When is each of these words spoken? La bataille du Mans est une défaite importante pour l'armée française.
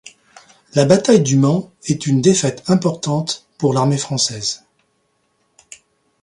La 0.73 0.83
bataille 0.85 1.21
du 1.21 1.37
Mans 1.37 1.71
est 1.85 2.07
une 2.07 2.21
défaite 2.21 2.63
importante 2.71 3.45
pour 3.59 3.71
l'armée 3.71 3.99
française. 3.99 4.63